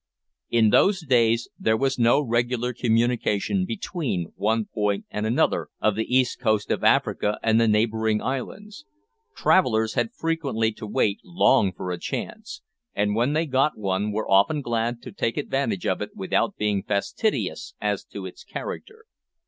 [0.49, 6.05] In those days there was no regular communication between one point and another of the
[6.11, 8.83] east coast of Africa and the neighbouring islands.
[9.35, 12.63] Travellers had frequently to wait long for a chance;
[12.95, 16.81] and when they got one were often glad to take advantage of it without being
[16.81, 19.05] fastidious as to its character.